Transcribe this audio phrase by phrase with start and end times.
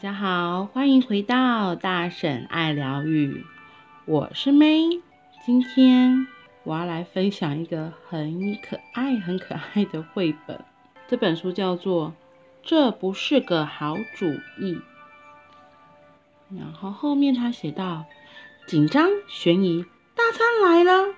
[0.00, 3.44] 大家好，欢迎回到大婶爱疗愈，
[4.06, 5.02] 我是 May。
[5.44, 6.26] 今天
[6.64, 10.64] 我要来分享一个很可爱、很可爱的绘本。
[11.06, 12.08] 这本书叫做
[12.62, 14.72] 《这不是个好主意》。
[16.48, 18.06] 然后后面他写道：
[18.66, 21.14] 紧张、悬疑，大餐来了，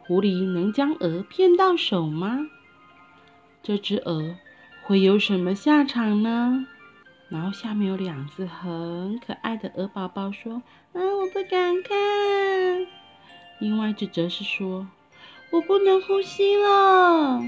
[0.00, 2.40] 狐狸能将鹅骗到手吗？
[3.62, 4.36] 这只鹅
[4.82, 6.66] 会有什么下场呢？
[7.30, 10.54] 然后下面有两只很可爱的鹅宝宝说
[10.92, 12.86] ：“啊，我不敢看。”
[13.60, 14.88] 另外一只则是说
[15.52, 17.40] ：“我不能呼吸了。”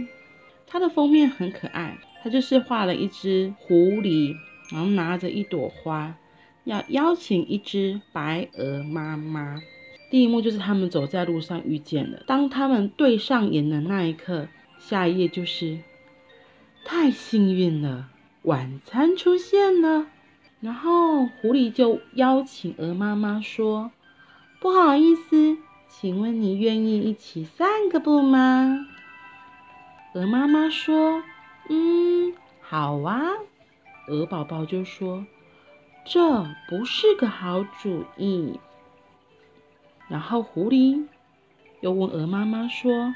[0.68, 4.36] 它的封面很可爱，它就是画了一只狐狸，
[4.70, 6.14] 然后拿着一朵花，
[6.64, 9.60] 要邀请一只白鹅妈妈。
[10.10, 14.46] 第一幕就是他们走在路上遇见了，当他们对上眼的那一刻，
[14.78, 15.80] 下一页就是
[16.84, 18.11] 太幸运了。
[18.43, 20.07] 晚餐出现了，
[20.61, 23.93] 然后狐狸就邀请鹅妈妈说
[24.61, 28.87] ：“不好意思，请问你愿意一起散个步吗？”
[30.15, 31.23] 鹅妈妈说
[31.70, 33.23] ：“嗯，好啊。”
[34.09, 35.25] 鹅宝宝就说
[36.05, 38.59] ：“这不是个好主意。”
[40.09, 41.07] 然后狐狸
[41.81, 43.15] 又问鹅妈妈说：“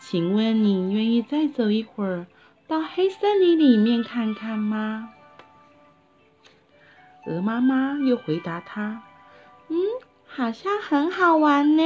[0.00, 2.26] 请问你愿意再走一会儿？”
[2.66, 5.10] 到黑森林里面看看吗？
[7.26, 9.02] 鹅妈妈又回答他
[9.68, 9.76] ：“嗯，
[10.26, 11.82] 好像很好玩呢。”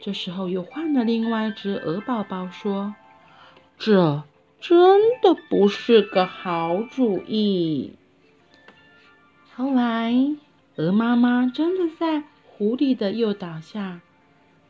[0.00, 2.94] 这时候又换了另外一只鹅宝宝说
[3.78, 4.24] ：“这
[4.60, 7.96] 真的不是个好主意。”
[9.54, 10.14] 后来，
[10.76, 14.00] 鹅妈妈真的在狐狸的诱导下，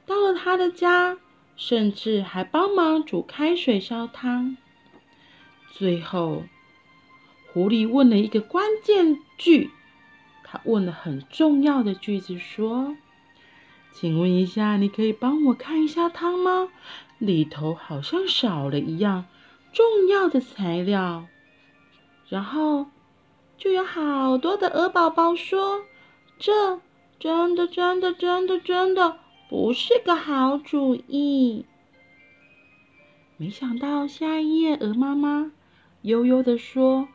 [0.07, 1.17] 到了他的家。
[1.57, 4.57] 甚至还帮忙煮开水烧汤。
[5.73, 6.45] 最后，
[7.53, 9.71] 狐狸问了一个关键句，
[10.45, 12.97] 他问了很重要的句子，说
[13.93, 16.69] ：“请问一下，你可以帮我看一下汤吗？
[17.19, 19.25] 里头好像少了一样
[19.73, 21.27] 重要的材料。”
[22.29, 22.87] 然后，
[23.57, 25.85] 就有好多的鹅宝宝说
[26.39, 26.81] ：“这
[27.19, 29.19] 真的，真的，真的，真的。”
[29.49, 31.65] 不是个好主意。
[33.37, 35.53] 没想到下一页，鹅妈妈
[36.03, 37.09] 悠悠的说：“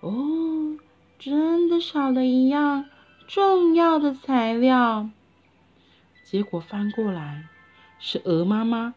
[0.00, 0.78] 哦，
[1.18, 2.86] 真的少了一样
[3.26, 5.10] 重要的材料。”
[6.24, 7.44] 结果翻过来，
[7.98, 8.94] 是鹅妈妈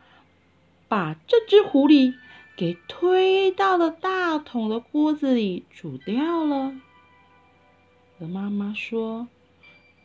[0.88, 2.14] 把这只狐狸
[2.56, 6.74] 给推到了大桶的锅子里煮掉了。
[8.20, 9.28] 鹅妈妈说：“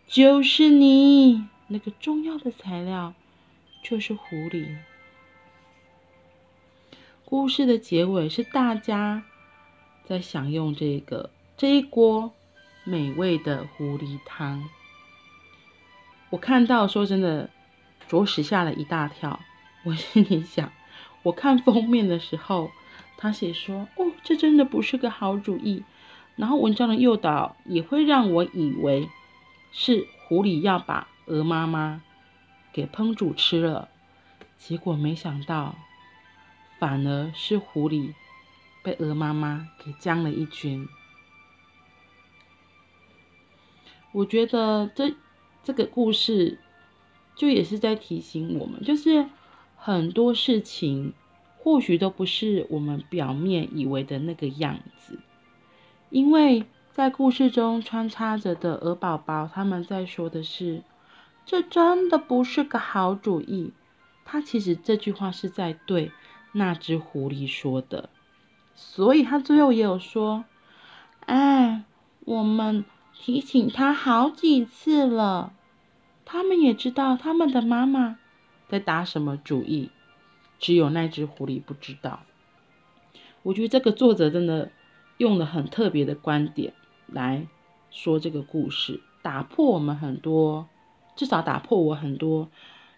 [0.08, 3.14] 就是你。”那个重要的材料
[3.82, 4.76] 就是狐狸。
[7.24, 9.24] 故事的结尾是大家
[10.04, 12.32] 在享用这个这一锅
[12.84, 14.68] 美味的狐狸汤。
[16.30, 17.48] 我看到说真的，
[18.08, 19.40] 着实吓了一大跳。
[19.84, 20.72] 我心里想，
[21.22, 22.70] 我看封面的时候，
[23.16, 25.82] 他写说：“哦，这真的不是个好主意。”
[26.36, 29.08] 然后文章的诱导也会让我以为
[29.72, 31.08] 是狐狸要把。
[31.26, 32.02] 鹅妈妈
[32.72, 33.88] 给烹煮吃了，
[34.58, 35.74] 结果没想到，
[36.78, 38.12] 反而是狐狸
[38.82, 40.86] 被鹅妈妈给将了一军。
[44.12, 45.14] 我觉得这
[45.62, 46.58] 这个故事
[47.34, 49.26] 就也是在提醒我们，就是
[49.76, 51.14] 很多事情
[51.58, 55.18] 或许都不是我们表面以为的那个样子，
[56.10, 60.82] 因为在故事中穿插着的鹅宝宝，他们在说的是。
[61.46, 63.72] 这真的不是个好主意。
[64.24, 66.10] 他其实这句话是在对
[66.52, 68.08] 那只狐狸说的，
[68.74, 70.44] 所以他最后也有说
[71.26, 71.84] ：“哎，
[72.20, 75.52] 我们提醒他好几次了，
[76.24, 78.18] 他们也知道他们的妈妈
[78.66, 79.90] 在打什么主意，
[80.58, 82.20] 只有那只狐狸不知道。”
[83.44, 84.70] 我觉得这个作者真的
[85.18, 86.72] 用了很特别的观点
[87.06, 87.46] 来
[87.90, 90.66] 说这个故事，打破我们很多。
[91.16, 92.48] 至少打破我很多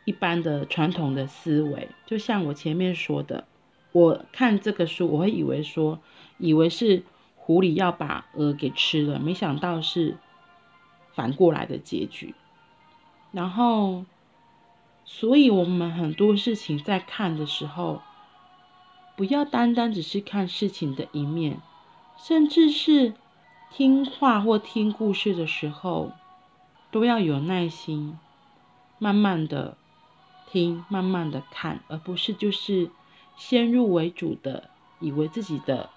[0.04, 3.46] 一般的传统的思维，就像我前面说的，
[3.92, 5.98] 我看这个书，我会以为说，
[6.38, 7.02] 以为是
[7.34, 10.16] 狐狸要把鹅给吃了，没想到是
[11.12, 12.34] 反过来的结局。
[13.32, 14.04] 然后，
[15.04, 18.00] 所以我们很多事情在看的时候，
[19.16, 21.60] 不要单单只是看事情的一面，
[22.16, 23.12] 甚至是
[23.70, 26.12] 听话或听故事的时候。
[26.90, 28.18] 都要有耐心，
[28.98, 29.76] 慢慢的
[30.46, 32.90] 听，慢慢的看，而不是就是
[33.36, 35.90] 先入为主的以为自己的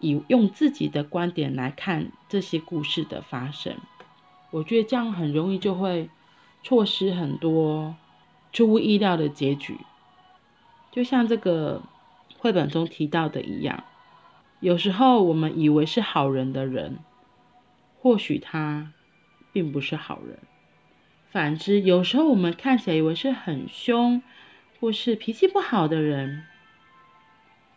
[0.00, 3.76] 以用自己的观点来看这些故事的发生。
[4.50, 6.08] 我觉得这样很容易就会
[6.62, 7.96] 错失很多
[8.52, 9.78] 出乎意料的结局，
[10.92, 11.82] 就像这个
[12.38, 13.84] 绘本中提到的一样，
[14.60, 16.98] 有时候我们以为是好人的人，
[18.00, 18.92] 或许他
[19.52, 20.38] 并不是好人。
[21.30, 24.22] 反之，有时候我们看起来以为是很凶
[24.80, 26.46] 或是脾气不好的人，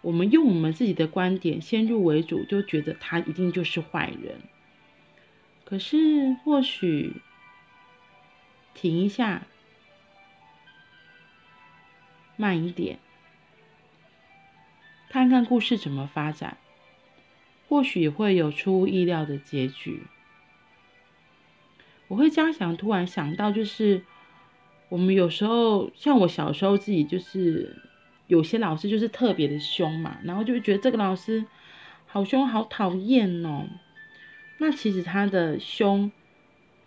[0.01, 4.41] 我们用我们自己的观点先入为主，就觉得他一定就是坏人。
[5.65, 7.21] 可是，或许
[8.73, 9.43] 停一下，
[12.37, 12.99] 慢一点，
[15.09, 16.57] 看看故事怎么发展，
[17.67, 20.03] 或许会有出乎意料的结局。
[22.11, 24.01] 我会这样想，突然想到，就是
[24.89, 27.73] 我们有时候，像我小时候自己，就是
[28.27, 31.45] 有些老师就是特别的凶嘛，然后就会觉得这个老师
[32.07, 33.65] 好凶，好讨厌哦。
[34.57, 36.11] 那其实他的凶，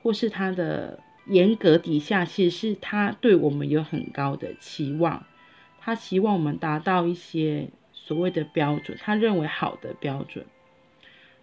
[0.03, 5.25] 或是他的严格底下，其实是他对我们有很高的期望，
[5.81, 10.44] 他希望我们达到一些所谓的标准，他认为好的标准，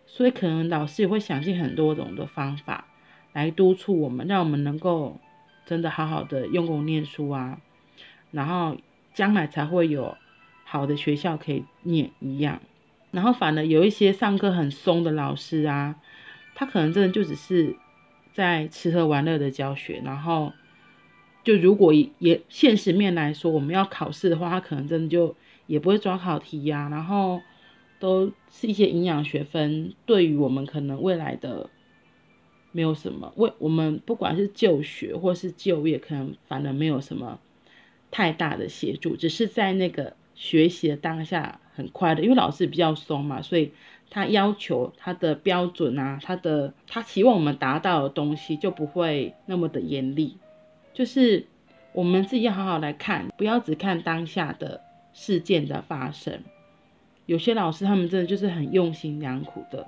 [0.06, 2.86] 所以可能老师也会想尽很多种的方法
[3.34, 5.20] 来督促我们，让我们能够
[5.66, 7.60] 真的好好的用功念书啊，
[8.32, 8.78] 然后
[9.14, 10.18] 将来才会有
[10.64, 12.62] 好的学校可以念一样。
[13.12, 15.96] 然后反而有一些上课很松的老师啊。
[16.54, 17.78] 他可能真的就只是
[18.34, 20.52] 在吃喝玩乐的教学，然后
[21.46, 25.34] 就如果也现实面来说，我们要考试的话，他可能真的就
[25.66, 27.42] 也不会抓考题呀，然后
[28.00, 31.70] 都是一些营养学分，对于我们可能未来的
[32.72, 37.40] 没有什么，为我们不管是就学或是就业，可能反而没有什么
[38.10, 43.72] 太大的协助，只是在那个学习的当下很快的，因为老师比较松嘛，所以。
[44.14, 50.36] 他要求他的标准啊，他的他期望我们达到的东西就不会那么的严厉，
[50.94, 51.48] 就是
[51.94, 54.82] 我们自己要好好来看，不要只看当下的
[55.14, 56.44] 事件的发生。
[57.26, 59.88] 有些老师他们真的就是很用心良苦的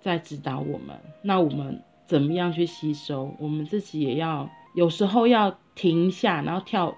[0.00, 3.34] 在指导我们，那我们怎么样去吸收？
[3.38, 6.96] 我们自己也要有时候要停一下，然后跳，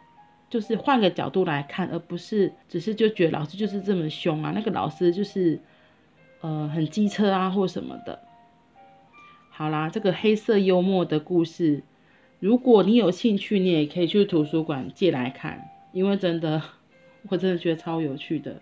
[0.50, 5.60] 就是换个角度来看，而不是只是就觉得老师就是这么凶啊，那个老师就是。
[6.40, 8.20] 呃，很机车啊，或什么的。
[9.48, 11.82] 好啦，这个黑色幽默的故事，
[12.38, 16.60] 如果你有兴趣，你也可以去图书馆借来看，因为真的，
[17.30, 18.60] 我真的觉得超有趣的。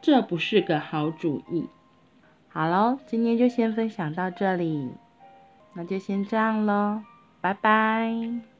[0.00, 1.64] 这不是个好主意。
[2.50, 4.90] 好喽，今天就先分享到这里，
[5.74, 7.02] 那就先这样喽，
[7.40, 8.59] 拜拜。